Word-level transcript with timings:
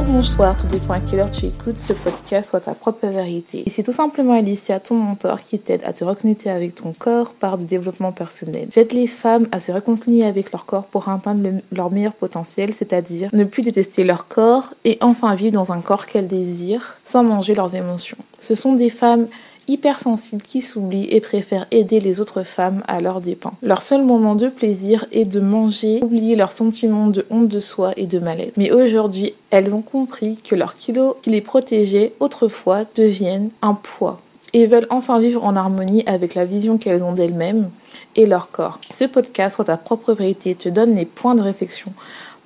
bonsoir, 0.00 0.56
tout 0.56 0.66
dépend 0.66 0.94
à 0.94 1.00
quelle 1.00 1.20
heure 1.20 1.30
tu 1.30 1.46
écoutes 1.46 1.76
ce 1.76 1.92
podcast, 1.92 2.48
soit 2.48 2.60
ta 2.60 2.74
propre 2.74 3.06
vérité. 3.08 3.62
Et 3.66 3.70
c'est 3.70 3.82
tout 3.82 3.92
simplement 3.92 4.32
Alicia, 4.32 4.80
ton 4.80 4.94
mentor, 4.94 5.40
qui 5.40 5.58
t'aide 5.58 5.82
à 5.84 5.92
te 5.92 6.04
reconnecter 6.04 6.50
avec 6.50 6.74
ton 6.74 6.92
corps 6.92 7.34
par 7.34 7.58
du 7.58 7.66
développement 7.66 8.12
personnel. 8.12 8.68
J'aide 8.72 8.92
les 8.92 9.06
femmes 9.06 9.48
à 9.52 9.60
se 9.60 9.70
réconcilier 9.70 10.24
avec 10.24 10.50
leur 10.52 10.64
corps 10.64 10.86
pour 10.86 11.08
atteindre 11.08 11.60
leur 11.70 11.90
meilleur 11.90 12.14
potentiel, 12.14 12.72
c'est-à-dire 12.72 13.28
ne 13.32 13.44
plus 13.44 13.62
détester 13.62 14.04
leur 14.04 14.28
corps 14.28 14.72
et 14.84 14.96
enfin 15.00 15.34
vivre 15.34 15.52
dans 15.52 15.72
un 15.72 15.80
corps 15.80 16.06
qu'elles 16.06 16.28
désirent 16.28 16.96
sans 17.04 17.22
manger 17.22 17.54
leurs 17.54 17.74
émotions. 17.74 18.18
Ce 18.40 18.54
sont 18.54 18.74
des 18.74 18.90
femmes 18.90 19.26
hypersensibles 19.68 20.42
qui 20.42 20.60
s'oublient 20.60 21.08
et 21.10 21.20
préfèrent 21.20 21.66
aider 21.70 22.00
les 22.00 22.20
autres 22.20 22.42
femmes 22.42 22.82
à 22.86 23.00
leurs 23.00 23.20
dépens. 23.20 23.54
Leur 23.62 23.82
seul 23.82 24.04
moment 24.04 24.34
de 24.34 24.48
plaisir 24.48 25.06
est 25.12 25.24
de 25.24 25.40
manger, 25.40 26.00
oublier 26.02 26.36
leurs 26.36 26.52
sentiments 26.52 27.08
de 27.08 27.26
honte 27.30 27.48
de 27.48 27.60
soi 27.60 27.92
et 27.96 28.06
de 28.06 28.18
mal-être. 28.18 28.56
Mais 28.56 28.72
aujourd'hui, 28.72 29.34
elles 29.50 29.74
ont 29.74 29.82
compris 29.82 30.36
que 30.36 30.54
leur 30.54 30.76
kilo 30.76 31.16
qui 31.22 31.30
les 31.30 31.40
protégeait 31.40 32.12
autrefois 32.20 32.84
deviennent 32.94 33.50
un 33.62 33.74
poids 33.74 34.20
et 34.52 34.66
veulent 34.66 34.86
enfin 34.90 35.18
vivre 35.18 35.44
en 35.44 35.56
harmonie 35.56 36.02
avec 36.06 36.34
la 36.34 36.44
vision 36.44 36.78
qu'elles 36.78 37.02
ont 37.02 37.12
d'elles-mêmes 37.12 37.70
et 38.16 38.26
leur 38.26 38.50
corps. 38.50 38.80
Ce 38.90 39.04
podcast, 39.04 39.56
soit 39.56 39.64
ta 39.64 39.76
propre 39.76 40.12
vérité, 40.12 40.54
te 40.54 40.68
donne 40.68 40.94
les 40.94 41.06
points 41.06 41.34
de 41.34 41.42
réflexion 41.42 41.92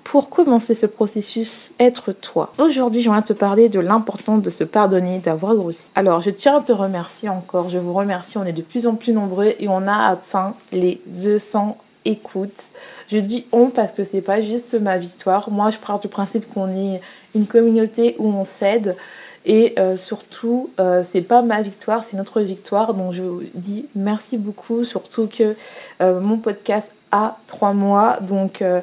pour 0.06 0.30
commencer 0.30 0.76
ce 0.76 0.86
processus, 0.86 1.72
être 1.80 2.12
toi. 2.12 2.52
Aujourd'hui, 2.58 3.00
j'aimerais 3.00 3.22
te 3.22 3.32
parler 3.32 3.68
de 3.68 3.80
l'importance 3.80 4.40
de 4.40 4.50
se 4.50 4.62
pardonner 4.62 5.18
d'avoir 5.18 5.56
grossi. 5.56 5.90
Alors, 5.96 6.20
je 6.20 6.30
tiens 6.30 6.58
à 6.58 6.60
te 6.60 6.70
remercier 6.70 7.28
encore. 7.28 7.68
Je 7.68 7.78
vous 7.78 7.92
remercie. 7.92 8.38
On 8.38 8.44
est 8.44 8.52
de 8.52 8.62
plus 8.62 8.86
en 8.86 8.94
plus 8.94 9.12
nombreux 9.12 9.54
et 9.58 9.66
on 9.68 9.88
a 9.88 10.06
atteint 10.06 10.54
les 10.70 11.00
200 11.06 11.76
écoutes. 12.04 12.70
Je 13.08 13.18
dis 13.18 13.46
on 13.50 13.68
parce 13.70 13.90
que 13.90 14.04
c'est 14.04 14.20
pas 14.20 14.42
juste 14.42 14.80
ma 14.80 14.96
victoire. 14.96 15.50
Moi, 15.50 15.70
je 15.70 15.78
pars 15.78 15.98
du 15.98 16.06
principe 16.06 16.48
qu'on 16.54 16.68
est 16.68 17.00
une 17.34 17.46
communauté 17.46 18.14
où 18.20 18.28
on 18.28 18.44
s'aide. 18.44 18.96
Et 19.44 19.74
euh, 19.78 19.96
surtout, 19.96 20.70
euh, 20.80 21.04
c'est 21.08 21.22
pas 21.22 21.42
ma 21.42 21.62
victoire, 21.62 22.04
c'est 22.04 22.16
notre 22.16 22.40
victoire. 22.40 22.94
Donc 22.94 23.12
je 23.12 23.22
vous 23.22 23.42
dis 23.54 23.86
merci 23.94 24.38
beaucoup, 24.38 24.82
surtout 24.82 25.28
que 25.28 25.54
euh, 26.00 26.20
mon 26.20 26.38
podcast 26.38 26.90
à 27.16 27.38
trois 27.46 27.72
mois. 27.72 28.18
Donc, 28.20 28.60
euh, 28.60 28.80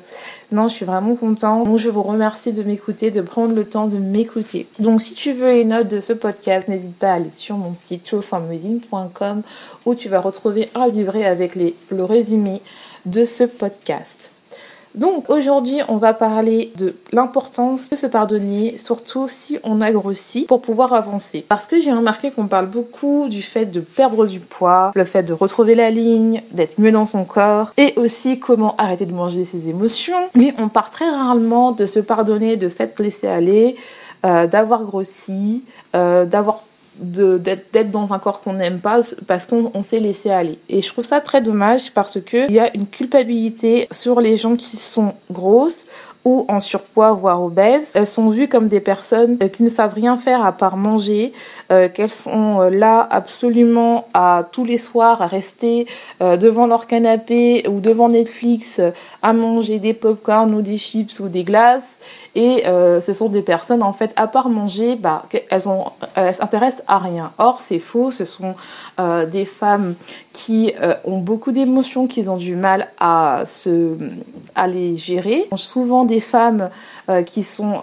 non, 0.52 0.68
je 0.68 0.74
suis 0.74 0.86
vraiment 0.86 1.16
contente. 1.16 1.66
Donc, 1.66 1.78
je 1.78 1.90
vous 1.90 2.04
remercie 2.04 2.52
de 2.52 2.64
m'écouter, 2.64 3.12
de 3.12 3.22
prendre 3.22 3.54
le 3.54 3.66
temps 3.66 3.88
de 3.88 3.98
m'écouter. 3.98 4.68
Donc, 4.80 5.02
si 5.02 5.14
tu 5.14 5.34
veux 5.34 5.52
les 5.52 5.66
notes 5.66 5.88
de 5.88 6.00
ce 6.00 6.14
podcast, 6.14 6.68
n'hésite 6.68 6.96
pas 6.96 7.12
à 7.12 7.14
aller 7.16 7.30
sur 7.30 7.58
mon 7.58 7.74
site 7.74 8.04
trueformusing.com 8.04 9.42
où 9.86 9.96
tu 9.96 10.10
vas 10.10 10.20
retrouver 10.20 10.70
un 10.76 10.88
livret 10.88 11.26
avec 11.26 11.56
les, 11.56 11.76
le 11.90 12.04
résumé 12.04 12.62
de 13.06 13.26
ce 13.26 13.44
podcast. 13.44 14.32
Donc 14.96 15.30
aujourd'hui, 15.30 15.80
on 15.88 15.98
va 15.98 16.14
parler 16.14 16.72
de 16.78 16.96
l'importance 17.12 17.90
de 17.90 17.96
se 17.96 18.06
pardonner, 18.06 18.78
surtout 18.78 19.28
si 19.28 19.58
on 19.64 19.82
a 19.82 19.92
grossi, 19.92 20.46
pour 20.46 20.62
pouvoir 20.62 20.94
avancer. 20.94 21.46
Parce 21.48 21.68
que 21.68 21.82
j'ai 21.82 21.92
remarqué 21.92 22.32
qu'on 22.32 22.48
parle 22.48 22.68
beaucoup 22.68 23.28
du 23.30 23.42
fait 23.42 23.66
de 23.66 23.80
perdre 23.80 24.28
du 24.28 24.40
poids, 24.40 24.92
le 24.96 25.06
fait 25.06 25.24
de 25.24 25.34
retrouver 25.34 25.76
la 25.76 25.90
ligne, 25.90 26.44
d'être 26.52 26.80
mieux 26.80 26.92
dans 26.92 27.06
son 27.06 27.26
corps, 27.26 27.74
et 27.78 27.94
aussi 27.96 28.40
comment 28.40 28.76
arrêter 28.78 29.06
de 29.06 29.14
manger 29.14 29.46
ses 29.46 29.70
émotions. 29.70 30.30
Mais 30.36 30.54
on 30.60 30.70
parle 30.70 30.90
très 30.92 31.10
rarement 31.10 31.72
de 31.72 31.86
se 31.86 32.00
pardonner, 32.00 32.58
de 32.58 32.70
s'être 32.70 33.02
laissé 33.02 33.28
aller, 33.28 33.76
euh, 34.26 34.48
d'avoir 34.48 34.84
grossi, 34.84 35.64
euh, 35.96 36.26
d'avoir 36.26 36.64
d'être 36.98 37.92
dans 37.92 38.14
un 38.14 38.20
corps 38.20 38.42
qu'on 38.42 38.54
n'aime 38.54 38.80
pas 38.80 39.02
parce 39.28 39.46
qu'on 39.46 39.84
s'est 39.84 40.00
laissé 40.00 40.30
aller. 40.30 40.60
Et 40.70 40.82
je 40.82 40.88
trouve 40.88 41.06
ça 41.06 41.22
très 41.22 41.42
dommage 41.42 41.92
parce 41.94 42.20
que 42.22 42.48
il 42.48 42.54
y 42.54 42.60
a 42.60 42.76
une 42.76 42.88
culpabilité 42.88 43.88
sur 43.92 44.22
les 44.22 44.38
gens 44.38 44.56
qui 44.56 44.78
sont 44.78 45.16
grosses 45.32 45.86
ou 46.26 46.46
en 46.48 46.60
surpoids 46.60 47.14
voire 47.14 47.44
obèses. 47.44 47.92
Elles 47.96 48.08
sont 48.08 48.30
vues 48.30 48.48
comme 48.48 48.68
des 48.68 48.80
personnes 48.80 49.38
euh, 49.44 49.48
qui 49.48 49.64
ne 49.64 49.70
savent 49.70 49.94
rien 49.94 50.18
faire 50.18 50.44
à 50.46 50.52
part 50.52 50.78
manger, 50.78 51.34
euh, 51.72 51.90
qu'elles 51.90 52.10
sont 52.10 52.62
euh, 52.62 52.70
là 52.70 53.08
absolument 53.10 54.08
à 54.14 54.46
tous 54.52 54.66
les 54.66 54.78
soirs 54.78 55.22
à 55.22 55.28
rester 55.28 55.88
devant 56.22 56.68
leur 56.68 56.88
canapé 56.88 57.68
ou 57.68 57.80
devant 57.80 58.10
Netflix 58.10 58.80
à 59.22 59.34
manger 59.34 59.80
des 59.80 59.94
pop-corn 59.94 60.54
ou 60.54 60.62
des 60.62 60.78
chips 60.78 61.20
ou 61.20 61.28
des 61.28 61.44
glaces 61.44 62.00
et 62.36 62.66
euh, 62.66 63.00
ce 63.00 63.14
sont 63.14 63.30
des 63.30 63.44
personnes, 63.44 63.84
en 63.84 63.94
fait, 63.94 64.12
à 64.16 64.28
part 64.28 64.50
manger, 64.50 64.96
bah, 64.96 65.24
elles, 65.50 65.70
ont, 65.70 65.86
elles 66.16 66.34
s'intéressent 66.34 66.84
à 66.88 66.98
rien. 66.98 67.32
Or, 67.38 67.60
c'est 67.60 67.80
faux. 67.80 68.10
Ce 68.10 68.26
sont 68.26 68.56
euh, 69.00 69.26
des 69.26 69.46
femmes 69.46 69.94
qui 70.32 70.74
euh, 70.82 70.96
ont 71.06 71.20
beaucoup 71.20 71.52
d'émotions, 71.52 72.08
qui 72.08 72.28
ont 72.28 72.38
du 72.38 72.56
mal 72.56 72.88
à, 73.00 73.44
se, 73.46 73.96
à 74.56 74.68
les 74.68 74.98
gérer. 74.98 75.48
Souvent 75.56 76.06
des 76.06 76.13
femmes 76.20 76.70
qui 77.26 77.44
sont 77.44 77.82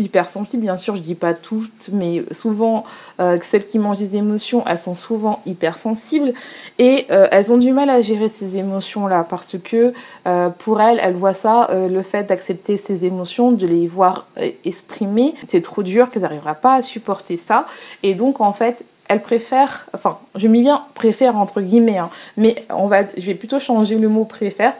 hypersensibles, 0.00 0.62
bien 0.62 0.76
sûr, 0.76 0.96
je 0.96 1.02
dis 1.02 1.14
pas 1.14 1.34
toutes, 1.34 1.90
mais 1.92 2.24
souvent 2.32 2.84
euh, 3.20 3.38
celles 3.42 3.64
qui 3.64 3.78
mangent 3.78 3.98
des 3.98 4.16
émotions, 4.16 4.64
elles 4.66 4.78
sont 4.78 4.94
souvent 4.94 5.40
hypersensibles 5.46 6.32
et 6.78 7.06
euh, 7.10 7.28
elles 7.30 7.52
ont 7.52 7.58
du 7.58 7.72
mal 7.72 7.90
à 7.90 8.00
gérer 8.00 8.28
ces 8.28 8.58
émotions-là 8.58 9.24
parce 9.28 9.56
que 9.58 9.92
euh, 10.26 10.48
pour 10.48 10.80
elles, 10.80 10.98
elles 11.02 11.14
voient 11.14 11.34
ça, 11.34 11.68
le 11.72 12.02
fait 12.02 12.24
d'accepter 12.24 12.76
ces 12.76 13.04
émotions, 13.04 13.52
de 13.52 13.66
les 13.66 13.86
voir 13.86 14.26
exprimer, 14.64 15.34
c'est 15.48 15.60
trop 15.60 15.82
dur, 15.82 16.10
qu'elles 16.10 16.22
n'arriveront 16.22 16.54
pas 16.60 16.76
à 16.76 16.82
supporter 16.82 17.36
ça 17.36 17.66
et 18.02 18.14
donc 18.14 18.40
en 18.40 18.52
fait 18.52 18.84
elles 19.08 19.22
préfèrent, 19.22 19.86
enfin, 19.92 20.18
je 20.36 20.46
m'y 20.46 20.62
bien 20.62 20.84
préfère 20.94 21.36
entre 21.36 21.60
guillemets, 21.60 21.98
hein, 21.98 22.10
mais 22.36 22.64
on 22.70 22.86
va, 22.86 23.02
je 23.16 23.26
vais 23.26 23.34
plutôt 23.34 23.58
changer 23.58 23.98
le 23.98 24.08
mot 24.08 24.24
préfère 24.24 24.74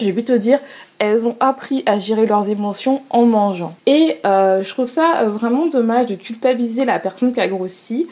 je 0.00 0.10
vais 0.10 0.22
te 0.22 0.32
dire, 0.32 0.58
elles 0.98 1.26
ont 1.26 1.36
appris 1.40 1.82
à 1.86 1.98
gérer 1.98 2.26
leurs 2.26 2.48
émotions 2.48 3.02
en 3.10 3.24
mangeant. 3.24 3.74
Et 3.86 4.18
euh, 4.26 4.62
je 4.62 4.70
trouve 4.70 4.86
ça 4.86 5.22
euh, 5.22 5.28
vraiment 5.28 5.66
dommage 5.66 6.06
de 6.06 6.14
culpabiliser 6.14 6.84
la 6.84 6.98
personne 6.98 7.32
qui 7.32 7.40
a 7.40 7.48
grossi 7.48 8.06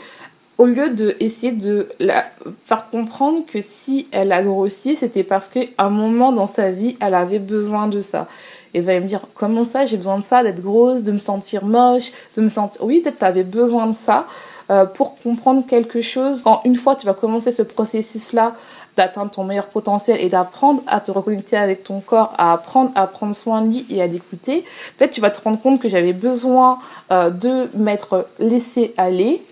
au 0.58 0.66
lieu 0.66 0.90
de 0.90 1.16
essayer 1.20 1.52
de 1.52 1.88
la 2.00 2.24
faire 2.64 2.90
comprendre 2.90 3.46
que 3.46 3.60
si 3.60 4.08
elle 4.10 4.32
a 4.32 4.42
grossi, 4.42 4.96
c'était 4.96 5.22
parce 5.22 5.48
qu'à 5.48 5.60
un 5.78 5.88
moment 5.88 6.32
dans 6.32 6.48
sa 6.48 6.72
vie, 6.72 6.96
elle 7.00 7.14
avait 7.14 7.38
besoin 7.38 7.86
de 7.86 8.00
ça. 8.00 8.26
Et 8.74 8.80
va 8.80 8.98
me 9.00 9.06
dire 9.06 9.22
comment 9.34 9.64
ça, 9.64 9.86
j'ai 9.86 9.96
besoin 9.96 10.18
de 10.18 10.24
ça, 10.24 10.42
d'être 10.42 10.60
grosse, 10.60 11.02
de 11.02 11.12
me 11.12 11.18
sentir 11.18 11.64
moche, 11.64 12.12
de 12.36 12.42
me 12.42 12.48
sentir 12.48 12.84
oui, 12.84 13.00
peut-être 13.00 13.18
tu 13.18 13.24
avais 13.24 13.44
besoin 13.44 13.86
de 13.86 13.94
ça 13.94 14.26
euh, 14.70 14.84
pour 14.84 15.14
comprendre 15.14 15.64
quelque 15.64 16.02
chose. 16.02 16.42
En 16.44 16.60
une 16.64 16.74
fois, 16.74 16.96
tu 16.96 17.06
vas 17.06 17.14
commencer 17.14 17.52
ce 17.52 17.62
processus 17.62 18.32
là 18.32 18.52
d'atteindre 18.96 19.30
ton 19.30 19.44
meilleur 19.44 19.68
potentiel 19.68 20.20
et 20.20 20.28
d'apprendre 20.28 20.82
à 20.88 21.00
te 21.00 21.10
reconnecter 21.12 21.56
avec 21.56 21.84
ton 21.84 22.00
corps, 22.00 22.34
à 22.36 22.52
apprendre 22.52 22.90
à 22.96 23.06
prendre 23.06 23.34
soin 23.34 23.62
de 23.62 23.68
lui 23.68 23.86
et 23.90 24.02
à 24.02 24.08
l'écouter. 24.08 24.64
Peut-être 24.98 25.12
tu 25.12 25.20
vas 25.20 25.30
te 25.30 25.40
rendre 25.40 25.60
compte 25.60 25.80
que 25.80 25.88
j'avais 25.88 26.12
besoin 26.12 26.78
euh, 27.12 27.30
de 27.30 27.70
m'être 27.74 28.26
laissé 28.40 28.92
aller 28.96 29.42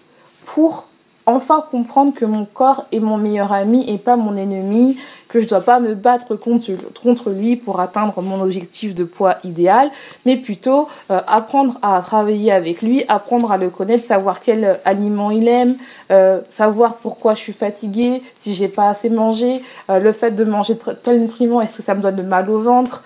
pour 0.45 0.85
enfin 1.26 1.64
comprendre 1.70 2.14
que 2.14 2.25
mon 2.25 2.44
corps 2.44 2.87
est 2.92 3.00
mon 3.00 3.19
meilleur 3.19 3.53
ami 3.53 3.84
et 3.91 3.98
pas 3.98 4.16
mon 4.16 4.37
ennemi, 4.37 4.97
que 5.28 5.41
je 5.41 5.48
dois 5.48 5.60
pas 5.60 5.81
me 5.81 5.94
battre 5.94 6.37
contre, 6.37 7.31
lui 7.31 7.56
pour 7.56 7.81
atteindre 7.81 8.22
mon 8.22 8.41
objectif 8.41 8.94
de 8.94 9.03
poids 9.03 9.36
idéal, 9.42 9.91
mais 10.25 10.36
plutôt 10.36 10.88
euh, 11.10 11.20
apprendre 11.26 11.78
à 11.82 12.00
travailler 12.00 12.53
avec 12.53 12.81
lui, 12.81 13.04
apprendre 13.09 13.50
à 13.50 13.59
le 13.59 13.70
connaître, 13.70 14.04
savoir 14.04 14.41
quel 14.41 14.81
aliment 14.84 15.32
il 15.32 15.48
aime, 15.48 15.77
euh, 16.12 16.41
savoir 16.48 16.95
pourquoi 16.95 17.34
je 17.34 17.41
suis 17.41 17.53
fatiguée, 17.53 18.22
si 18.39 18.54
j'ai 18.54 18.68
pas 18.68 18.89
assez 18.89 19.10
mangé, 19.10 19.62
euh, 19.91 19.98
le 19.98 20.12
fait 20.12 20.30
de 20.30 20.45
manger 20.45 20.78
tel 21.03 21.21
nutriment, 21.21 21.60
est-ce 21.60 21.78
que 21.78 21.83
ça 21.83 21.95
me 21.95 22.03
donne 22.03 22.22
mal 22.27 22.48
au 22.48 22.60
ventre, 22.60 23.03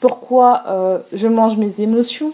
pourquoi 0.00 1.02
je 1.12 1.28
mange 1.28 1.58
mes 1.58 1.82
émotions. 1.82 2.32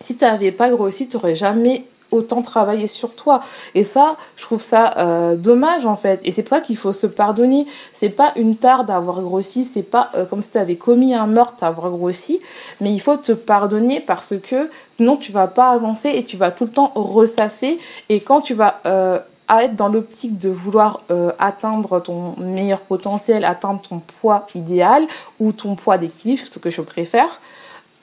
Si 0.00 0.16
tu 0.16 0.24
n'avais 0.24 0.52
pas 0.52 0.70
grossi, 0.70 1.08
tu 1.08 1.16
n'aurais 1.16 1.34
jamais 1.34 1.84
autant 2.10 2.42
travailler 2.42 2.86
sur 2.86 3.14
toi. 3.14 3.40
Et 3.74 3.84
ça, 3.84 4.16
je 4.36 4.42
trouve 4.42 4.60
ça 4.60 4.94
euh, 4.98 5.36
dommage 5.36 5.86
en 5.86 5.96
fait. 5.96 6.20
Et 6.24 6.32
c'est 6.32 6.42
pour 6.42 6.56
ça 6.56 6.60
qu'il 6.62 6.76
faut 6.76 6.92
se 6.92 7.06
pardonner. 7.06 7.66
C'est 7.92 8.10
pas 8.10 8.32
une 8.36 8.56
tare 8.56 8.84
d'avoir 8.84 9.20
grossi, 9.20 9.64
c'est 9.64 9.82
pas 9.82 10.10
euh, 10.14 10.24
comme 10.24 10.42
si 10.42 10.50
tu 10.50 10.58
avais 10.58 10.76
commis 10.76 11.14
un 11.14 11.26
meurtre 11.26 11.56
d'avoir 11.60 11.90
grossi, 11.90 12.40
mais 12.80 12.92
il 12.92 13.00
faut 13.00 13.16
te 13.16 13.32
pardonner 13.32 14.00
parce 14.00 14.34
que 14.42 14.70
sinon 14.96 15.16
tu 15.16 15.32
vas 15.32 15.46
pas 15.48 15.68
avancer 15.68 16.10
et 16.10 16.24
tu 16.24 16.36
vas 16.36 16.50
tout 16.50 16.64
le 16.64 16.70
temps 16.70 16.92
ressasser. 16.94 17.78
Et 18.08 18.20
quand 18.20 18.40
tu 18.40 18.54
vas 18.54 18.80
euh, 18.86 19.18
être 19.50 19.76
dans 19.76 19.88
l'optique 19.88 20.36
de 20.36 20.50
vouloir 20.50 21.00
atteindre 21.38 22.00
ton 22.02 22.34
meilleur 22.36 22.80
potentiel, 22.80 23.46
atteindre 23.46 23.80
ton 23.80 24.00
poids 24.20 24.44
idéal 24.54 25.06
ou 25.40 25.52
ton 25.52 25.74
poids 25.74 25.96
d'équilibre, 25.96 26.42
ce 26.44 26.58
que 26.58 26.68
je 26.68 26.82
préfère, 26.82 27.40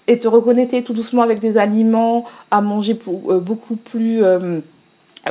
et 0.07 0.19
te 0.19 0.27
reconnecter 0.27 0.83
tout 0.83 0.93
doucement 0.93 1.21
avec 1.21 1.39
des 1.39 1.57
aliments 1.57 2.25
à 2.51 2.61
manger 2.61 2.93
pour, 2.95 3.31
euh, 3.31 3.39
beaucoup 3.39 3.75
plus 3.75 4.23
euh, 4.23 4.59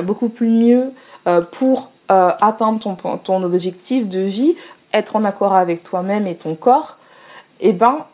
beaucoup 0.03 0.29
plus 0.29 0.49
mieux 0.49 0.91
euh, 1.27 1.41
pour 1.41 1.91
atteindre 2.07 2.79
ton, 2.79 3.17
ton 3.17 3.41
objectif 3.41 4.07
de 4.07 4.19
vie, 4.19 4.55
être 4.93 5.15
en 5.15 5.23
accord 5.23 5.55
avec 5.55 5.81
toi-même 5.81 6.27
et 6.27 6.35
ton 6.35 6.53
corps, 6.53 6.99
et 7.59 7.69
eh 7.69 7.73
ben 7.73 8.05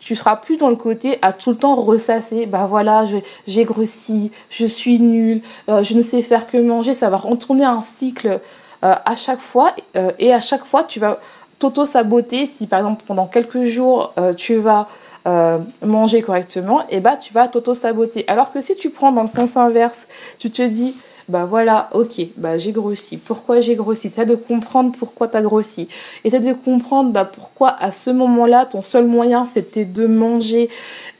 tu 0.00 0.16
seras 0.16 0.36
plus 0.36 0.56
dans 0.56 0.70
le 0.70 0.76
côté 0.76 1.18
à 1.20 1.34
tout 1.34 1.50
le 1.50 1.56
temps 1.56 1.74
ressasser, 1.74 2.46
bah 2.46 2.64
voilà, 2.66 3.04
j'ai 3.46 3.64
grossi, 3.64 4.30
je 4.48 4.64
suis 4.64 4.98
nulle, 4.98 5.42
je 5.68 5.92
ne 5.92 6.00
sais 6.00 6.22
faire 6.22 6.46
que 6.46 6.56
manger, 6.56 6.94
ça 6.94 7.10
va 7.10 7.18
retourner 7.18 7.64
un 7.64 7.82
cycle 7.82 8.40
à 8.80 9.14
chaque 9.14 9.40
fois 9.40 9.74
et 10.18 10.32
à 10.32 10.40
chaque 10.40 10.64
fois 10.64 10.84
tu 10.84 10.98
vas 10.98 11.20
t'auto-saboter. 11.58 12.46
Si 12.46 12.66
par 12.66 12.78
exemple 12.78 13.04
pendant 13.06 13.26
quelques 13.26 13.64
jours 13.64 14.14
tu 14.38 14.54
vas 14.54 14.86
euh, 15.26 15.58
manger 15.84 16.22
correctement, 16.22 16.86
et 16.88 17.00
bah 17.00 17.16
tu 17.16 17.32
vas 17.32 17.48
t'auto-saboter. 17.48 18.24
Alors 18.28 18.52
que 18.52 18.60
si 18.60 18.74
tu 18.74 18.90
prends 18.90 19.12
dans 19.12 19.22
le 19.22 19.28
sens 19.28 19.56
inverse, 19.56 20.06
tu 20.38 20.50
te 20.50 20.62
dis 20.62 20.94
bah 21.28 21.44
voilà, 21.44 21.88
ok, 21.92 22.20
bah 22.36 22.56
j'ai 22.56 22.70
grossi. 22.70 23.16
Pourquoi 23.16 23.60
j'ai 23.60 23.74
grossi? 23.74 24.06
Essaie 24.06 24.26
de 24.26 24.36
comprendre 24.36 24.92
pourquoi 24.96 25.26
tu 25.26 25.36
as 25.36 25.42
grossi. 25.42 25.88
Essaie 26.22 26.38
de 26.38 26.52
comprendre 26.52 27.10
bah 27.10 27.24
pourquoi 27.24 27.70
à 27.70 27.90
ce 27.90 28.10
moment-là, 28.10 28.66
ton 28.66 28.82
seul 28.82 29.06
moyen 29.06 29.48
c'était 29.52 29.84
de 29.84 30.06
manger 30.06 30.68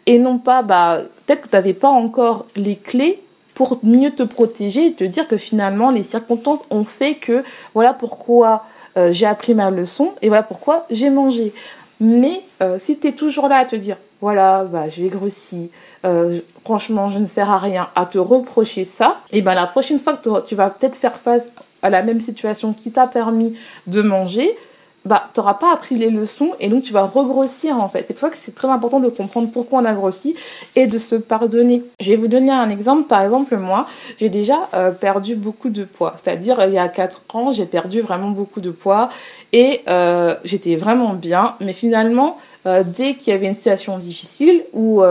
et 0.06 0.18
non 0.18 0.38
pas 0.38 0.62
bah 0.62 1.00
peut-être 1.26 1.42
que 1.42 1.48
tu 1.48 1.56
n'avais 1.56 1.74
pas 1.74 1.88
encore 1.88 2.46
les 2.54 2.76
clés 2.76 3.20
pour 3.54 3.80
mieux 3.82 4.12
te 4.12 4.22
protéger 4.22 4.86
et 4.86 4.92
te 4.92 5.02
dire 5.02 5.26
que 5.26 5.38
finalement 5.38 5.90
les 5.90 6.04
circonstances 6.04 6.62
ont 6.70 6.84
fait 6.84 7.14
que 7.14 7.42
voilà 7.74 7.92
pourquoi 7.92 8.64
euh, 8.96 9.10
j'ai 9.10 9.26
appris 9.26 9.54
ma 9.54 9.70
leçon 9.70 10.12
et 10.22 10.28
voilà 10.28 10.44
pourquoi 10.44 10.86
j'ai 10.90 11.10
mangé. 11.10 11.52
Mais 12.00 12.42
euh, 12.62 12.78
si 12.78 12.98
tu 12.98 13.08
es 13.08 13.12
toujours 13.12 13.48
là 13.48 13.56
à 13.56 13.64
te 13.64 13.76
dire 13.76 13.96
voilà, 14.20 14.64
bah, 14.64 14.88
j'ai 14.88 15.08
grossi, 15.08 15.70
euh, 16.04 16.40
franchement, 16.64 17.10
je 17.10 17.18
ne 17.18 17.26
sers 17.26 17.50
à 17.50 17.58
rien, 17.58 17.90
à 17.94 18.06
te 18.06 18.18
reprocher 18.18 18.84
ça, 18.84 19.20
et 19.30 19.42
ben 19.42 19.54
la 19.54 19.66
prochaine 19.66 19.98
fois 19.98 20.16
que 20.16 20.46
tu 20.46 20.54
vas 20.54 20.70
peut-être 20.70 20.96
faire 20.96 21.16
face 21.16 21.44
à 21.82 21.90
la 21.90 22.02
même 22.02 22.20
situation 22.20 22.72
qui 22.72 22.90
t'a 22.90 23.06
permis 23.06 23.58
de 23.86 24.00
manger, 24.00 24.56
bah, 25.06 25.30
tu 25.32 25.40
n'auras 25.40 25.54
pas 25.54 25.72
appris 25.72 25.96
les 25.96 26.10
leçons 26.10 26.50
et 26.60 26.68
donc 26.68 26.82
tu 26.82 26.92
vas 26.92 27.04
regrossir 27.04 27.76
en 27.76 27.88
fait. 27.88 28.04
C'est 28.06 28.14
pour 28.14 28.22
ça 28.22 28.30
que 28.30 28.36
c'est 28.36 28.54
très 28.54 28.68
important 28.68 29.00
de 29.00 29.08
comprendre 29.08 29.50
pourquoi 29.52 29.80
on 29.80 29.84
a 29.84 29.94
grossi 29.94 30.34
et 30.74 30.86
de 30.86 30.98
se 30.98 31.14
pardonner. 31.14 31.82
Je 32.00 32.10
vais 32.10 32.16
vous 32.16 32.28
donner 32.28 32.50
un 32.50 32.68
exemple. 32.68 33.06
Par 33.08 33.22
exemple, 33.22 33.56
moi, 33.56 33.86
j'ai 34.18 34.28
déjà 34.28 34.68
euh, 34.74 34.90
perdu 34.90 35.36
beaucoup 35.36 35.70
de 35.70 35.84
poids. 35.84 36.14
C'est-à-dire, 36.22 36.62
il 36.66 36.72
y 36.72 36.78
a 36.78 36.88
4 36.88 37.22
ans, 37.34 37.52
j'ai 37.52 37.66
perdu 37.66 38.00
vraiment 38.00 38.30
beaucoup 38.30 38.60
de 38.60 38.70
poids 38.70 39.08
et 39.52 39.80
euh, 39.88 40.34
j'étais 40.44 40.76
vraiment 40.76 41.14
bien. 41.14 41.54
Mais 41.60 41.72
finalement, 41.72 42.36
euh, 42.66 42.82
dès 42.84 43.14
qu'il 43.14 43.32
y 43.32 43.36
avait 43.36 43.46
une 43.46 43.54
situation 43.54 43.98
difficile 43.98 44.64
où 44.72 45.02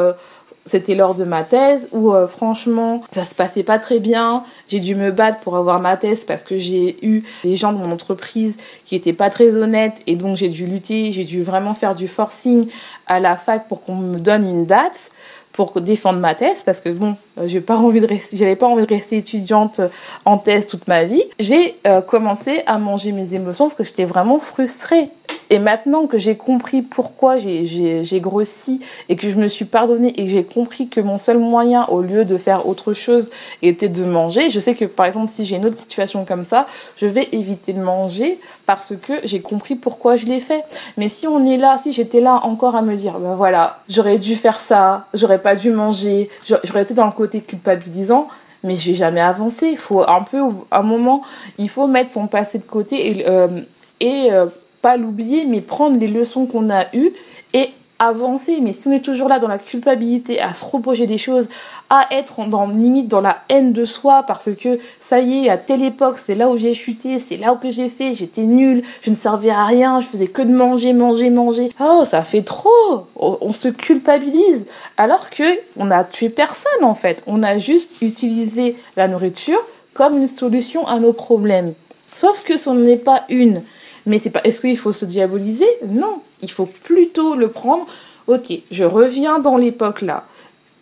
c'était 0.66 0.96
lors 0.96 1.14
de 1.14 1.24
ma 1.24 1.44
thèse 1.44 1.88
où 1.92 2.12
euh, 2.12 2.28
franchement 2.28 3.02
ça 3.12 3.24
se 3.24 3.36
passait 3.36 3.64
pas 3.64 3.78
très 3.78 4.00
bien. 4.00 4.44
J'ai 4.68 4.80
dû 4.80 4.96
me 4.96 5.12
battre 5.12 5.40
pour 5.40 5.56
avoir 5.58 5.80
ma 5.80 5.96
thèse 5.96 6.26
parce 6.26 6.44
que 6.44 6.58
j'ai 6.58 6.98
eu 7.06 7.24
des 7.44 7.56
gens 7.56 7.72
de 7.72 7.78
mon 7.78 7.92
entreprise 7.92 8.58
qui 8.84 8.96
étaient 8.96 9.14
pas 9.14 9.30
très 9.30 9.56
honnêtes 9.56 10.02
et 10.08 10.16
donc 10.16 10.38
j'ai 10.38 10.50
dû 10.50 10.66
lutter, 10.66 11.14
j'ai 11.14 11.24
dû 11.24 11.44
vraiment 11.44 11.76
faire 11.76 11.94
du 11.94 12.08
forcing 12.08 12.68
à 13.06 13.20
la 13.20 13.36
fac 13.36 13.68
pour 13.68 13.82
qu'on 13.82 13.96
me 13.96 14.20
donne 14.20 14.48
une 14.48 14.66
date 14.66 15.12
pour 15.56 15.80
défendre 15.80 16.20
ma 16.20 16.36
thèse 16.36 16.64
parce 16.66 16.82
que 16.82 16.90
bon, 16.90 17.16
euh, 17.40 17.48
j'ai 17.48 17.62
pas 17.62 17.78
envie 17.78 18.02
de 18.02 18.08
rester, 18.08 18.56
pas 18.58 18.68
envie 18.68 18.86
de 18.86 18.94
rester 18.94 19.18
étudiante 19.18 19.80
en 20.26 20.38
thèse 20.38 20.68
toute 20.68 20.88
ma 20.88 21.06
vie. 21.06 21.24
J'ai 21.40 21.78
euh, 21.88 22.02
commencé 22.02 22.62
à 22.66 22.78
manger 22.78 23.14
mes 23.14 23.36
émotions 23.36 23.66
parce 23.66 23.76
que 23.76 23.86
j'étais 23.86 24.04
vraiment 24.04 24.38
frustrée 24.38 25.10
et 25.50 25.60
maintenant 25.60 26.08
que 26.08 26.18
j'ai 26.18 26.36
compris 26.36 26.82
pourquoi 26.82 27.38
j'ai 27.38 28.20
grossi 28.20 28.80
et 29.10 29.16
que 29.16 29.30
je 29.30 29.36
me 29.36 29.48
suis 29.48 29.66
pardonnée 29.66 30.10
et 30.20 30.26
que 30.26 30.30
j'ai 30.30 30.44
compris 30.44 30.88
que 30.88 31.00
mon 31.00 31.18
seul 31.18 31.38
moyen, 31.38 31.86
au 31.88 32.02
lieu 32.02 32.26
de 32.26 32.38
faire 32.38 32.68
autre 32.68 32.94
chose, 32.94 33.30
était 33.62 33.90
de 33.90 34.04
manger, 34.04 34.50
je 34.50 34.60
sais 34.60 34.76
que 34.76 34.86
par 34.86 35.06
exemple 35.06 35.32
si 35.32 35.46
j'ai 35.46 35.58
une 35.58 35.66
autre 35.66 35.78
situation 35.78 36.26
comme 36.26 36.44
ça, 36.44 36.66
je 36.98 37.06
vais 37.06 37.30
éviter 37.32 37.74
de 37.74 37.82
manger 37.82 38.40
parce 38.66 38.94
que 38.96 39.14
j'ai 39.24 39.42
compris 39.42 39.76
pourquoi 39.76 40.16
je 40.16 40.26
l'ai 40.26 40.40
fait. 40.40 40.64
Mais 40.98 41.10
si 41.10 41.28
on 41.28 41.46
est 41.46 41.58
là, 41.58 41.80
si 41.82 41.94
j'étais 41.94 42.22
là 42.22 42.40
encore 42.44 42.76
à 42.76 42.82
me 42.82 42.96
dire, 42.96 43.20
ben 43.20 43.36
voilà, 43.36 43.80
j'aurais 43.88 44.18
dû 44.18 44.36
faire 44.36 44.60
ça, 44.60 45.06
j'aurais 45.14 45.42
pas 45.46 45.56
dû 45.56 45.70
manger, 45.70 46.28
j'aurais 46.48 46.82
été 46.82 46.96
dans 46.96 47.06
le 47.06 47.12
côté 47.12 47.40
culpabilisant, 47.40 48.30
mais 48.64 48.76
j'ai 48.76 48.96
jamais 48.96 49.22
avancé. 49.22 49.68
Il 49.68 49.78
faut 49.78 50.02
un 50.02 50.24
peu, 50.24 50.42
un 50.72 50.82
moment, 50.82 51.22
il 51.60 51.70
faut 51.70 51.86
mettre 51.86 52.12
son 52.12 52.26
passé 52.26 52.58
de 52.58 52.64
côté 52.64 53.12
et, 53.12 53.30
euh, 53.30 53.62
et 54.00 54.30
euh, 54.32 54.48
pas 54.82 54.98
l'oublier, 54.98 55.46
mais 55.46 55.62
prendre 55.62 56.00
les 56.00 56.08
leçons 56.08 56.48
qu'on 56.48 56.72
a 56.72 56.86
eues 56.96 57.12
et 57.54 57.70
avancer. 58.00 58.60
Mais 58.62 58.74
si 58.74 58.88
on 58.88 58.92
est 58.92 59.00
toujours 59.00 59.28
là 59.28 59.40
dans 59.40 59.48
la 59.48 59.58
culpabilité, 59.58 60.40
à 60.42 60.54
se 60.54 60.66
reprocher 60.66 61.08
des 61.08 61.18
choses, 61.18 61.48
à 61.90 62.08
être 62.12 62.46
dans 62.46 62.68
limite 62.68 63.08
dans 63.08 63.22
la 63.22 63.38
haine 63.50 63.74
de 63.74 63.86
soi 63.86 64.24
parce 64.24 64.50
que 64.54 64.80
ça 65.02 65.20
y 65.20 65.46
est, 65.46 65.50
à 65.50 65.58
telle 65.58 65.84
époque, 65.84 66.18
c'est 66.22 66.36
là 66.36 66.50
où 66.50 66.58
j'ai 66.58 66.74
chuté, 66.74 67.20
c'est 67.20 67.38
là 67.38 67.54
où 67.54 67.58
j'ai 67.64 67.90
fait, 67.90 68.16
j'étais 68.16 68.44
nulle, 68.44 68.84
je 69.02 69.10
ne 69.10 69.16
servais 69.16 69.50
à 69.50 69.66
rien, 69.66 70.02
je 70.02 70.08
faisais 70.08 70.28
que 70.28 70.42
de 70.42 70.54
manger, 70.54 70.94
manger, 70.94 71.30
manger. 71.30 71.70
Oh, 71.80 72.04
ça 72.06 72.22
fait 72.22 72.44
trop. 72.44 73.08
On 73.16 73.54
se 73.54 73.68
culpabilise 73.68 74.66
alors 74.98 75.30
que 75.30 75.60
on 75.78 75.92
a 75.92 76.04
tué 76.04 76.30
personne 76.30 76.84
en 76.84 76.94
fait. 76.94 77.24
On 77.28 77.44
a 77.44 77.58
juste 77.58 78.02
utilisé 78.02 78.76
la 78.98 79.08
nourriture 79.08 79.60
comme 79.94 80.18
une 80.18 80.28
solution 80.28 80.86
à 80.88 81.00
nos 81.00 81.14
problèmes. 81.14 81.74
Sauf 82.14 82.44
que 82.44 82.58
ce 82.58 82.70
n'est 82.70 82.98
pas 82.98 83.24
une. 83.30 83.62
Mais 84.06 84.20
c'est 84.20 84.30
pas. 84.30 84.42
Est-ce 84.44 84.62
qu'il 84.62 84.78
faut 84.78 84.92
se 84.92 85.06
diaboliser? 85.06 85.68
Non. 85.88 86.22
Il 86.42 86.52
faut 86.52 86.66
plutôt 86.66 87.36
le 87.36 87.50
prendre. 87.50 87.86
Ok, 88.28 88.54
je 88.72 88.84
reviens 88.84 89.40
dans 89.40 89.58
l'époque 89.58 90.02
là. 90.02 90.26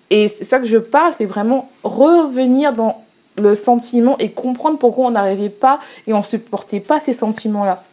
Et 0.09 0.27
c'est 0.27 0.43
ça 0.43 0.59
que 0.59 0.65
je 0.65 0.77
parle, 0.77 1.13
c'est 1.17 1.25
vraiment 1.25 1.69
revenir 1.83 2.73
dans 2.73 3.03
le 3.37 3.55
sentiment 3.55 4.15
et 4.19 4.31
comprendre 4.31 4.77
pourquoi 4.77 5.07
on 5.07 5.11
n'arrivait 5.11 5.49
pas 5.49 5.79
et 6.05 6.13
on 6.13 6.21
supportait 6.23 6.79
pas 6.79 6.99
ces 6.99 7.13
sentiments-là. 7.13 7.83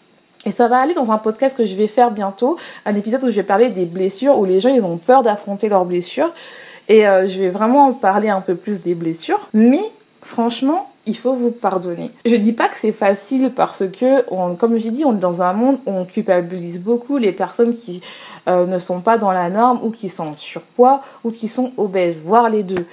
Et 0.47 0.53
ça 0.53 0.69
va 0.69 0.79
aller 0.79 0.95
dans 0.95 1.13
un 1.13 1.19
podcast 1.19 1.57
que 1.57 1.67
je 1.67 1.75
vais 1.75 1.87
faire 1.87 2.11
bientôt, 2.11 2.57
un 2.87 2.95
épisode 2.95 3.23
où 3.25 3.27
je 3.27 3.37
vais 3.37 3.43
parler 3.43 3.69
des 3.69 3.85
blessures, 3.85 4.39
où 4.39 4.45
les 4.45 4.61
gens 4.61 4.71
ils 4.71 4.85
ont 4.85 4.97
peur 4.97 5.23
d'affronter 5.23 5.69
leurs 5.69 5.85
blessures. 5.85 6.33
Et 6.89 7.07
euh, 7.07 7.29
je 7.29 7.41
vais 7.41 7.51
vraiment 7.51 7.93
parler 7.93 8.31
un 8.31 8.41
peu 8.41 8.55
plus 8.55 8.81
des 8.81 8.95
blessures. 8.95 9.49
Mais 9.53 9.83
franchement, 10.23 10.90
il 11.07 11.17
faut 11.17 11.35
vous 11.35 11.51
pardonner. 11.51 12.11
Je 12.25 12.37
dis 12.37 12.53
pas 12.53 12.69
que 12.69 12.77
c'est 12.77 12.93
facile 12.93 13.53
parce 13.55 13.85
que, 13.89 14.23
comme 14.57 14.77
j'ai 14.77 14.91
dit, 14.91 15.05
on 15.05 15.13
est 15.13 15.21
dans 15.21 15.43
un 15.43 15.53
monde 15.53 15.79
où 15.87 15.91
on 15.91 16.05
culpabilise 16.05 16.81
beaucoup 16.81 17.17
les 17.17 17.33
personnes 17.33 17.75
qui 17.75 18.03
euh, 18.49 18.67
ne 18.67 18.79
sont 18.79 19.01
pas 19.01 19.19
dans 19.19 19.33
la 19.33 19.51
norme 19.51 19.81
ou 19.83 19.91
qui 19.91 20.09
sont 20.09 20.29
en 20.29 20.37
surpoids 20.37 21.01
ou 21.25 21.31
qui 21.31 21.49
sont 21.49 21.73
obèses, 21.77 22.23
voire 22.25 22.51
les 22.51 22.63
deux. 22.63 22.87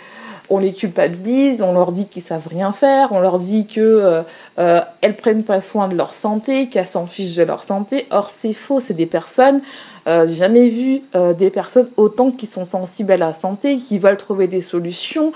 On 0.49 0.59
les 0.59 0.71
culpabilise, 0.71 1.61
on 1.61 1.73
leur 1.73 1.91
dit 1.91 2.07
qu'ils 2.07 2.21
savent 2.21 2.47
rien 2.47 2.71
faire, 2.71 3.11
on 3.11 3.19
leur 3.19 3.37
dit 3.37 3.67
que 3.67 3.81
euh, 3.81 4.21
euh, 4.59 4.79
elles 5.01 5.17
prennent 5.17 5.43
pas 5.43 5.59
soin 5.59 5.89
de 5.89 5.95
leur 5.95 6.13
santé, 6.13 6.69
qu'elles 6.69 6.87
s'en 6.87 7.05
fichent 7.05 7.35
de 7.35 7.43
leur 7.43 7.63
santé. 7.63 8.07
Or 8.11 8.29
c'est 8.29 8.53
faux, 8.53 8.79
c'est 8.79 8.93
des 8.93 9.05
personnes. 9.05 9.61
j'ai 10.05 10.33
jamais 10.33 10.69
vu 10.69 11.01
des 11.37 11.49
personnes 11.49 11.89
autant 11.97 12.31
qui 12.31 12.45
sont 12.45 12.63
sensibles 12.63 13.11
à 13.11 13.17
la 13.17 13.33
santé, 13.33 13.77
qui 13.77 13.99
veulent 13.99 14.15
trouver 14.17 14.47
des 14.47 14.61
solutions 14.61 15.33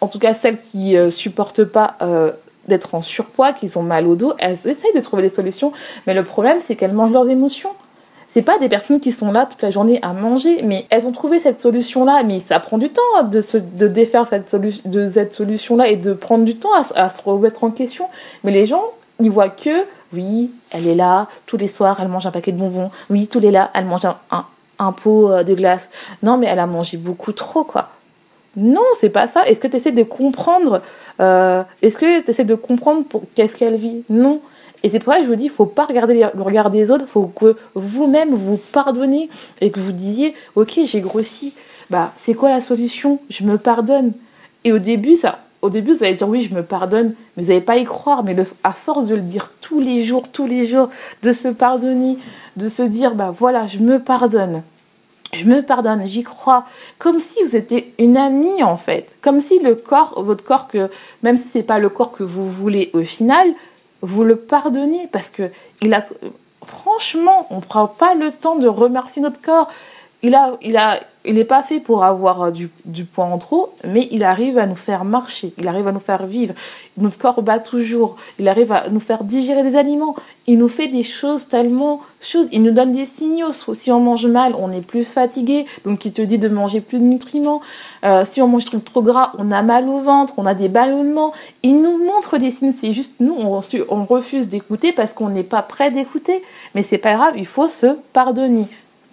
en 0.00 0.08
tout 0.08 0.18
cas 0.18 0.34
celles 0.34 0.58
qui 0.58 0.96
euh, 0.96 1.10
supportent 1.10 1.64
pas 1.64 1.96
euh, 2.02 2.32
d'être 2.68 2.94
en 2.94 3.00
surpoids, 3.00 3.52
qui 3.52 3.70
ont 3.76 3.82
mal 3.82 4.06
au 4.06 4.16
dos, 4.16 4.34
elles 4.38 4.66
essayent 4.66 4.94
de 4.94 5.00
trouver 5.00 5.22
des 5.22 5.34
solutions, 5.34 5.72
mais 6.06 6.14
le 6.14 6.24
problème 6.24 6.58
c'est 6.60 6.76
qu'elles 6.76 6.92
mangent 6.92 7.12
leurs 7.12 7.28
émotions. 7.28 7.70
C'est 8.32 8.42
pas 8.42 8.58
des 8.58 8.68
personnes 8.68 9.00
qui 9.00 9.10
sont 9.10 9.32
là 9.32 9.44
toute 9.44 9.60
la 9.60 9.70
journée 9.70 9.98
à 10.02 10.12
manger, 10.12 10.62
mais 10.62 10.86
elles 10.90 11.04
ont 11.04 11.10
trouvé 11.10 11.40
cette 11.40 11.60
solution-là, 11.60 12.22
mais 12.22 12.38
ça 12.38 12.60
prend 12.60 12.78
du 12.78 12.88
temps 12.88 13.24
de, 13.24 13.40
se, 13.40 13.56
de 13.56 13.88
défaire 13.88 14.28
cette, 14.28 14.54
de 14.54 15.10
cette 15.10 15.34
solution-là 15.34 15.88
et 15.88 15.96
de 15.96 16.12
prendre 16.12 16.44
du 16.44 16.54
temps 16.54 16.70
à, 16.94 17.08
se 17.08 17.22
remettre 17.24 17.64
en 17.64 17.72
question. 17.72 18.06
Mais 18.44 18.52
les 18.52 18.66
gens, 18.66 18.84
ils 19.18 19.32
voient 19.32 19.48
que, 19.48 19.84
oui, 20.12 20.52
elle 20.70 20.86
est 20.86 20.94
là, 20.94 21.26
tous 21.46 21.56
les 21.56 21.66
soirs, 21.66 21.98
elle 22.00 22.06
mange 22.06 22.24
un 22.24 22.30
paquet 22.30 22.52
de 22.52 22.58
bonbons, 22.58 22.92
oui, 23.10 23.26
tous 23.26 23.40
les 23.40 23.50
là, 23.50 23.72
elle 23.74 23.86
mange 23.86 24.04
un, 24.04 24.16
un 24.80 24.92
pot 24.92 25.30
euh, 25.30 25.42
de 25.42 25.54
glace. 25.54 25.88
Non, 26.22 26.36
mais 26.36 26.46
elle 26.46 26.58
a 26.58 26.68
mangé 26.68 26.96
beaucoup 26.96 27.32
trop, 27.32 27.64
quoi. 27.64 27.90
Non, 28.56 28.84
c'est 28.98 29.10
pas 29.10 29.28
ça. 29.28 29.46
Est-ce 29.46 29.60
que 29.60 29.68
tu 29.68 29.76
essaies 29.76 29.92
de 29.92 30.02
comprendre 30.02 30.82
euh, 31.20 31.62
Est-ce 31.82 31.98
que 31.98 32.20
tu 32.20 32.44
de 32.44 32.54
comprendre 32.54 33.04
qu'est-ce 33.34 33.56
qu'elle 33.56 33.76
vit? 33.76 34.02
Non. 34.10 34.40
Et 34.82 34.88
c'est 34.88 34.98
pour 34.98 35.12
ça 35.12 35.18
que 35.18 35.24
je 35.24 35.30
vous 35.30 35.36
dis, 35.36 35.44
il 35.44 35.50
faut 35.50 35.66
pas 35.66 35.84
regarder 35.84 36.26
le 36.34 36.42
regard 36.42 36.70
des 36.70 36.90
autres, 36.90 37.04
il 37.06 37.10
faut 37.10 37.26
que 37.26 37.56
vous-même 37.74 38.30
vous 38.30 38.56
pardonnez 38.56 39.28
et 39.60 39.70
que 39.70 39.78
vous 39.78 39.92
disiez, 39.92 40.34
ok, 40.56 40.80
j'ai 40.84 41.00
grossi. 41.00 41.52
Bah, 41.90 42.12
c'est 42.16 42.34
quoi 42.34 42.48
la 42.48 42.60
solution? 42.60 43.18
Je 43.28 43.44
me 43.44 43.58
pardonne. 43.58 44.12
Et 44.64 44.72
au 44.72 44.78
début, 44.78 45.16
ça, 45.16 45.40
au 45.62 45.68
début, 45.68 45.92
vous 45.92 46.04
allez 46.04 46.14
dire 46.14 46.28
oui, 46.28 46.40
je 46.42 46.54
me 46.54 46.62
pardonne, 46.62 47.14
mais 47.36 47.42
vous 47.42 47.48
n'allez 47.48 47.60
pas 47.60 47.76
y 47.76 47.84
croire. 47.84 48.24
Mais 48.24 48.34
à 48.64 48.72
force 48.72 49.08
de 49.08 49.14
le 49.14 49.20
dire 49.20 49.52
tous 49.60 49.80
les 49.80 50.02
jours, 50.02 50.28
tous 50.28 50.46
les 50.46 50.66
jours, 50.66 50.88
de 51.22 51.32
se 51.32 51.48
pardonner, 51.48 52.16
de 52.56 52.68
se 52.68 52.82
dire, 52.82 53.14
bah 53.14 53.34
voilà, 53.36 53.66
je 53.66 53.78
me 53.78 53.98
pardonne 53.98 54.62
je 55.40 55.46
me 55.46 55.62
pardonne, 55.62 56.06
j'y 56.06 56.22
crois, 56.22 56.64
comme 56.98 57.20
si 57.20 57.42
vous 57.42 57.56
étiez 57.56 57.94
une 57.98 58.16
amie 58.16 58.62
en 58.62 58.76
fait, 58.76 59.16
comme 59.22 59.40
si 59.40 59.58
le 59.58 59.74
corps, 59.74 60.22
votre 60.22 60.44
corps 60.44 60.68
que 60.68 60.90
même 61.22 61.36
si 61.36 61.48
c'est 61.48 61.62
pas 61.62 61.78
le 61.78 61.88
corps 61.88 62.12
que 62.12 62.22
vous 62.22 62.48
voulez 62.48 62.90
au 62.92 63.04
final, 63.04 63.48
vous 64.02 64.22
le 64.22 64.36
pardonnez 64.36 65.08
parce 65.12 65.30
que 65.30 65.50
il 65.80 65.94
a 65.94 66.04
franchement, 66.64 67.46
on 67.50 67.60
prend 67.60 67.86
pas 67.86 68.14
le 68.14 68.30
temps 68.30 68.56
de 68.56 68.68
remercier 68.68 69.22
notre 69.22 69.40
corps. 69.40 69.68
Il 70.22 70.34
a, 70.34 70.56
il 70.60 70.76
a, 70.76 71.00
il 71.24 71.34
n'est 71.34 71.44
pas 71.44 71.62
fait 71.62 71.80
pour 71.80 72.04
avoir 72.04 72.42
euh, 72.42 72.50
du, 72.50 73.04
poids 73.04 73.24
en 73.24 73.38
trop, 73.38 73.74
mais 73.84 74.08
il 74.10 74.24
arrive 74.24 74.58
à 74.58 74.66
nous 74.66 74.74
faire 74.74 75.04
marcher, 75.04 75.52
il 75.58 75.68
arrive 75.68 75.86
à 75.88 75.92
nous 75.92 76.00
faire 76.00 76.26
vivre. 76.26 76.54
Notre 76.96 77.18
corps 77.18 77.42
bat 77.42 77.58
toujours, 77.58 78.16
il 78.38 78.48
arrive 78.48 78.72
à 78.72 78.88
nous 78.90 79.00
faire 79.00 79.24
digérer 79.24 79.62
des 79.62 79.76
aliments. 79.76 80.14
Il 80.46 80.58
nous 80.58 80.68
fait 80.68 80.88
des 80.88 81.02
choses 81.02 81.48
tellement 81.48 82.00
choses. 82.20 82.48
Il 82.52 82.62
nous 82.62 82.70
donne 82.70 82.92
des 82.92 83.04
signaux. 83.04 83.52
Si 83.52 83.90
on 83.92 84.00
mange 84.00 84.26
mal, 84.26 84.54
on 84.58 84.70
est 84.70 84.86
plus 84.86 85.04
fatigué, 85.04 85.64
donc 85.84 86.04
il 86.04 86.12
te 86.12 86.22
dit 86.22 86.38
de 86.38 86.48
manger 86.48 86.80
plus 86.80 86.98
de 86.98 87.04
nutriments. 87.04 87.60
Euh, 88.04 88.24
si 88.28 88.42
on 88.42 88.48
mange 88.48 88.64
trop, 88.64 88.78
trop 88.78 89.02
gras, 89.02 89.32
on 89.38 89.50
a 89.52 89.62
mal 89.62 89.88
au 89.88 90.00
ventre, 90.00 90.34
on 90.36 90.46
a 90.46 90.54
des 90.54 90.68
ballonnements. 90.68 91.32
Il 91.62 91.80
nous 91.80 91.98
montre 92.04 92.38
des 92.38 92.50
signes. 92.50 92.72
C'est 92.72 92.92
juste 92.92 93.14
nous, 93.20 93.34
on, 93.38 93.60
on 93.88 94.04
refuse 94.04 94.48
d'écouter 94.48 94.92
parce 94.92 95.12
qu'on 95.12 95.30
n'est 95.30 95.44
pas 95.44 95.62
prêt 95.62 95.90
d'écouter. 95.90 96.42
Mais 96.74 96.82
c'est 96.82 96.98
pas 96.98 97.14
grave, 97.14 97.34
il 97.36 97.46
faut 97.46 97.68
se 97.68 97.96
pardonner 98.12 98.68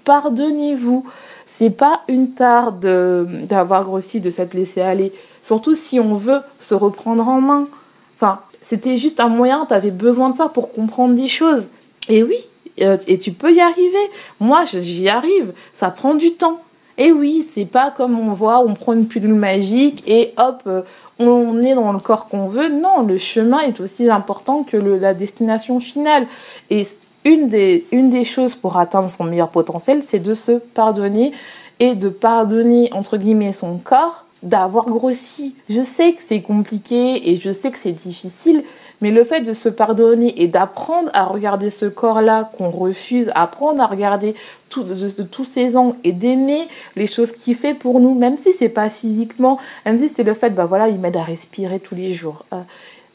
pardonnez-vous. 0.07 1.03
C'est 1.45 1.69
pas 1.69 2.01
une 2.07 2.31
tare 2.31 2.71
d'avoir 2.71 3.83
grossi, 3.83 4.21
de 4.21 4.29
s'être 4.29 4.53
laissé 4.53 4.81
aller. 4.81 5.11
Surtout 5.43 5.75
si 5.75 5.99
on 5.99 6.13
veut 6.13 6.39
se 6.59 6.73
reprendre 6.73 7.27
en 7.27 7.41
main. 7.41 7.67
Enfin, 8.15 8.39
c'était 8.61 8.95
juste 8.95 9.19
un 9.19 9.27
moyen, 9.27 9.65
tu 9.67 9.73
avais 9.73 9.91
besoin 9.91 10.29
de 10.29 10.37
ça 10.37 10.47
pour 10.47 10.71
comprendre 10.71 11.13
des 11.13 11.27
choses. 11.27 11.67
Et 12.07 12.23
oui, 12.23 12.37
euh, 12.81 12.97
et 13.07 13.17
tu 13.17 13.33
peux 13.33 13.53
y 13.53 13.59
arriver. 13.59 14.05
Moi, 14.39 14.63
j'y 14.63 15.09
arrive. 15.09 15.51
Ça 15.73 15.91
prend 15.91 16.15
du 16.15 16.31
temps. 16.31 16.61
Et 16.97 17.11
oui, 17.11 17.45
c'est 17.47 17.65
pas 17.65 17.91
comme 17.91 18.17
on 18.17 18.33
voit, 18.33 18.59
on 18.59 18.73
prend 18.73 18.93
une 18.93 19.07
pilule 19.07 19.35
magique 19.35 20.03
et 20.07 20.33
hop, 20.37 20.63
euh, 20.65 20.81
on 21.19 21.59
est 21.59 21.75
dans 21.75 21.91
le 21.93 21.99
corps 21.99 22.25
qu'on 22.25 22.47
veut. 22.47 22.69
Non, 22.69 23.05
le 23.05 23.19
chemin 23.19 23.59
est 23.59 23.79
aussi 23.81 24.09
important 24.09 24.63
que 24.63 24.77
la 24.77 25.13
destination 25.13 25.79
finale. 25.79 26.25
Et 26.71 26.87
une 27.27 27.49
des, 27.49 27.85
une 27.91 28.09
des 28.09 28.23
choses 28.23 28.55
pour 28.55 28.77
atteindre 28.77 29.09
son 29.09 29.25
meilleur 29.25 29.49
potentiel, 29.49 30.01
c'est 30.07 30.19
de 30.19 30.33
se 30.33 30.53
pardonner 30.53 31.33
et 31.79 31.93
de 31.93 32.07
pardonner, 32.07 32.89
entre 32.93 33.17
guillemets, 33.17 33.51
son 33.51 33.77
corps 33.77 34.23
d'avoir 34.43 34.85
grossi. 34.85 35.53
Je 35.69 35.81
sais 35.81 36.13
que 36.13 36.21
c'est 36.25 36.41
compliqué 36.41 37.29
et 37.29 37.37
je 37.37 37.51
sais 37.51 37.69
que 37.69 37.77
c'est 37.77 37.91
difficile, 37.91 38.63
mais 39.01 39.11
le 39.11 39.25
fait 39.25 39.41
de 39.41 39.51
se 39.51 39.67
pardonner 39.67 40.41
et 40.41 40.47
d'apprendre 40.47 41.09
à 41.13 41.25
regarder 41.25 41.69
ce 41.69 41.85
corps-là 41.85 42.49
qu'on 42.57 42.69
refuse, 42.69 43.29
apprendre 43.35 43.81
à 43.81 43.87
regarder 43.87 44.33
de, 44.75 45.23
tous 45.23 45.43
ces 45.43 45.75
angles 45.75 45.97
et 46.05 46.13
d'aimer 46.13 46.67
les 46.95 47.07
choses 47.07 47.33
qu'il 47.33 47.55
fait 47.55 47.73
pour 47.73 47.99
nous, 47.99 48.13
même 48.13 48.37
si 48.37 48.53
c'est 48.53 48.69
pas 48.69 48.89
physiquement, 48.89 49.59
même 49.85 49.97
si 49.97 50.07
c'est 50.07 50.23
le 50.23 50.33
fait, 50.33 50.51
bah 50.51 50.65
voilà, 50.65 50.87
il 50.87 50.99
m'aide 50.99 51.17
à 51.17 51.23
respirer 51.23 51.79
tous 51.79 51.95
les 51.95 52.13
jours. 52.13 52.45
Euh, 52.53 52.61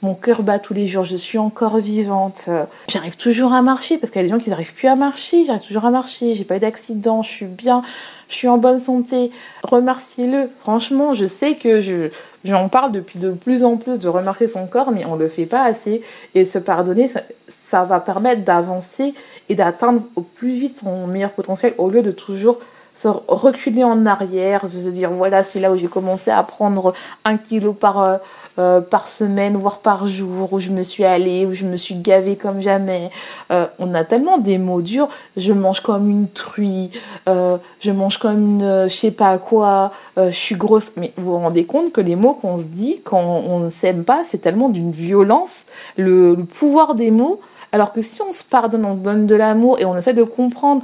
mon 0.03 0.15
cœur 0.15 0.43
bat 0.43 0.59
tous 0.59 0.75
les 0.75 0.89
jours, 0.89 1.05
je 1.05 1.17
suis 1.17 1.39
encore 1.39 1.79
vivante. 1.79 2.49
J'arrive 2.89 3.17
toujours 3.17 3.53
à 3.53 3.63
marcher 3.63 3.99
parce 3.99 4.11
qu'il 4.11 4.21
y 4.21 4.25
a 4.25 4.27
des 4.27 4.35
gens 4.35 4.41
qui 4.41 4.51
n'arrivent 4.51 4.75
plus 4.75 4.89
à 4.89 4.97
marcher. 4.97 5.45
J'arrive 5.45 5.65
toujours 5.65 5.85
à 5.85 5.91
marcher, 5.91 6.35
j'ai 6.35 6.45
pas 6.45 6.57
eu 6.57 6.59
d'accident, 6.59 7.23
je 7.23 7.29
suis 7.29 7.47
bien, 7.47 7.83
je 8.29 8.35
suis 8.35 8.49
en 8.49 8.59
bonne 8.59 8.81
santé. 8.81 9.31
Remerciez-le. 9.63 10.51
Franchement, 10.59 11.15
je 11.15 11.25
sais 11.25 11.55
que 11.55 11.81
je 11.81 12.09
j'en 12.45 12.69
parle 12.69 12.91
depuis 12.91 13.21
de 13.21 13.31
plus 13.31 13.63
en 13.63 13.77
plus 13.77 14.01
de 14.01 14.09
remercier 14.09 14.49
son 14.49 14.67
corps, 14.67 14.91
mais 14.91 15.05
on 15.05 15.15
le 15.15 15.29
fait 15.29 15.47
pas 15.47 15.63
assez. 15.63 16.03
Et 16.35 16.45
se 16.45 16.59
pardonner, 16.59 17.07
ça, 17.07 17.21
ça 17.49 17.85
va 17.85 18.01
permettre 18.01 18.43
d'avancer 18.43 19.15
et 19.49 19.55
d'atteindre 19.55 20.03
au 20.17 20.23
plus 20.23 20.55
vite 20.55 20.81
son 20.81 21.07
meilleur 21.07 21.31
potentiel 21.31 21.75
au 21.79 21.89
lieu 21.89 22.03
de 22.03 22.11
toujours 22.11 22.59
se 22.95 23.09
reculer 23.09 23.85
en 23.85 24.05
arrière, 24.07 24.69
se 24.69 24.89
dire 24.89 25.11
voilà 25.11 25.43
c'est 25.43 25.61
là 25.61 25.73
où 25.73 25.77
j'ai 25.77 25.87
commencé 25.87 26.31
à 26.31 26.43
prendre 26.43 26.93
un 27.25 27.39
kilo 27.39 27.73
par 27.73 28.01
euh, 28.01 28.17
euh, 28.59 28.81
par 28.81 29.09
semaine 29.09 29.57
voire 29.57 29.79
par 29.79 30.07
jour 30.07 30.53
où 30.53 30.61
je 30.61 30.71
me 30.71 30.83
suis 30.83 31.05
allée 31.05 31.47
où 31.47 31.55
je 31.55 31.65
me 31.65 31.77
suis 31.77 31.99
gavée 31.99 32.37
comme 32.37 32.61
jamais. 32.61 33.11
Euh, 33.51 33.67
on 33.79 33.95
a 33.95 34.05
tellement 34.05 34.39
des 34.39 34.59
mots 34.59 34.83
durs. 34.83 35.09
Je 35.37 35.53
mange 35.53 35.81
comme 35.81 36.11
une 36.11 36.29
truie, 36.29 36.91
je 37.27 37.91
mange 37.91 38.19
comme 38.19 38.39
une 38.39 38.89
je 38.89 38.95
sais 38.95 39.11
pas 39.11 39.39
quoi, 39.39 39.91
je 40.17 40.31
suis 40.31 40.55
grosse. 40.55 40.93
Mais 40.97 41.13
vous 41.17 41.33
vous 41.33 41.39
rendez 41.39 41.65
compte 41.65 41.93
que 41.93 42.01
les 42.01 42.17
mots 42.17 42.35
qu'on 42.35 42.59
se 42.59 42.65
dit 42.65 43.01
quand 43.03 43.23
on 43.23 43.61
ne 43.61 43.69
s'aime 43.69 44.05
pas, 44.05 44.23
c'est 44.25 44.39
tellement 44.39 44.69
d'une 44.69 44.93
violence. 44.93 45.65
Le, 45.97 46.35
le 46.35 46.45
pouvoir 46.45 46.95
des 46.95 47.11
mots. 47.11 47.41
Alors 47.73 47.93
que 47.93 48.03
si 48.03 48.21
on 48.21 48.33
se 48.33 48.45
pardonne, 48.45 48.85
on 48.85 48.93
se 48.93 48.99
donne 48.99 49.27
de 49.27 49.35
l'amour 49.35 49.81
et 49.81 49.87
on 49.87 49.97
essaie 49.97 50.13
de 50.13 50.25
comprendre 50.25 50.83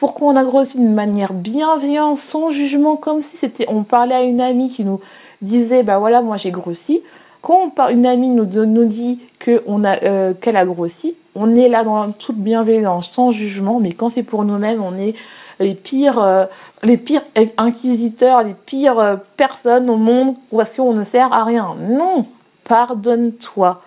pourquoi 0.00 0.28
on 0.28 0.36
a 0.36 0.44
grossi 0.44 0.78
d'une 0.78 0.94
manière 0.94 1.34
bienveillante, 1.34 2.16
sans 2.16 2.48
jugement, 2.50 2.96
comme 2.96 3.20
si 3.20 3.36
c'était, 3.36 3.66
on 3.68 3.84
parlait 3.84 4.14
à 4.14 4.22
une 4.22 4.40
amie 4.40 4.70
qui 4.70 4.82
nous 4.82 4.98
disait, 5.42 5.82
bah 5.82 5.98
voilà, 5.98 6.22
moi 6.22 6.38
j'ai 6.38 6.50
grossi. 6.50 7.02
Quand 7.42 7.70
une 7.90 8.06
amie 8.06 8.30
nous, 8.30 8.46
nous 8.64 8.84
dit 8.86 9.20
que 9.38 9.62
on 9.66 9.84
a, 9.84 10.02
euh, 10.02 10.32
qu'elle 10.32 10.56
a 10.56 10.64
grossi, 10.64 11.16
on 11.34 11.54
est 11.54 11.68
là 11.68 11.84
dans 11.84 12.12
toute 12.12 12.36
bienveillance, 12.36 13.10
sans 13.10 13.30
jugement, 13.30 13.78
mais 13.78 13.92
quand 13.92 14.08
c'est 14.08 14.22
pour 14.22 14.44
nous-mêmes, 14.44 14.82
on 14.82 14.96
est 14.96 15.14
les 15.58 15.74
pires, 15.74 16.18
euh, 16.18 16.46
les 16.82 16.96
pires 16.96 17.22
inquisiteurs, 17.58 18.42
les 18.42 18.54
pires 18.54 18.98
euh, 18.98 19.16
personnes 19.36 19.90
au 19.90 19.96
monde 19.96 20.34
parce 20.50 20.76
qu'on 20.76 20.94
ne 20.94 21.04
sert 21.04 21.30
à 21.30 21.44
rien. 21.44 21.76
Non, 21.78 22.24
pardonne-toi. 22.64 23.82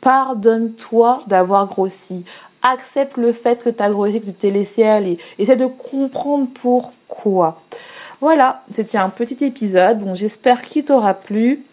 Pardonne-toi 0.00 1.20
d'avoir 1.26 1.66
grossi 1.66 2.24
accepte 2.70 3.16
le 3.16 3.32
fait 3.32 3.62
que 3.62 3.70
tu 3.70 3.82
as 3.82 3.90
grossi, 3.90 4.20
que 4.20 4.26
tu 4.26 4.32
t'es 4.32 4.50
laissé 4.50 4.84
aller. 4.84 5.18
Essaie 5.38 5.56
de 5.56 5.66
comprendre 5.66 6.48
pourquoi. 6.54 7.60
Voilà, 8.20 8.62
c'était 8.70 8.98
un 8.98 9.10
petit 9.10 9.44
épisode, 9.44 9.98
donc 9.98 10.16
j'espère 10.16 10.60
qu'il 10.62 10.84
t'aura 10.84 11.14
plu. 11.14 11.64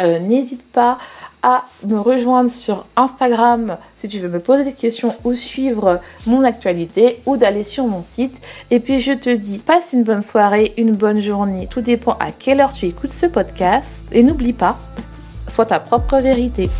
Euh, 0.00 0.18
n'hésite 0.18 0.62
pas 0.62 0.96
à 1.42 1.64
me 1.86 1.98
rejoindre 1.98 2.50
sur 2.50 2.86
Instagram 2.96 3.76
si 3.96 4.08
tu 4.08 4.18
veux 4.18 4.28
me 4.28 4.40
poser 4.40 4.64
des 4.64 4.72
questions 4.72 5.14
ou 5.24 5.34
suivre 5.34 6.00
mon 6.26 6.42
actualité 6.42 7.20
ou 7.26 7.36
d'aller 7.36 7.64
sur 7.64 7.86
mon 7.86 8.02
site. 8.02 8.40
Et 8.70 8.80
puis 8.80 9.00
je 9.00 9.12
te 9.12 9.30
dis, 9.30 9.58
passe 9.58 9.92
une 9.92 10.02
bonne 10.02 10.22
soirée, 10.22 10.72
une 10.78 10.94
bonne 10.94 11.20
journée. 11.20 11.66
Tout 11.66 11.82
dépend 11.82 12.12
à 12.12 12.32
quelle 12.32 12.60
heure 12.60 12.72
tu 12.72 12.86
écoutes 12.86 13.12
ce 13.12 13.26
podcast. 13.26 13.88
Et 14.12 14.22
n'oublie 14.22 14.54
pas, 14.54 14.78
sois 15.48 15.66
ta 15.66 15.80
propre 15.80 16.18
vérité. 16.18 16.70